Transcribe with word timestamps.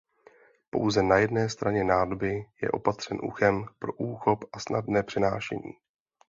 Pouze 0.69 1.03
na 1.03 1.17
jedné 1.17 1.49
straně 1.49 1.83
nádoby 1.83 2.45
je 2.61 2.71
opatřen 2.71 3.17
uchem 3.23 3.65
pro 3.79 3.93
úchop 3.93 4.45
a 4.53 4.59
snadné 4.59 5.03
přenášení. 5.03 5.77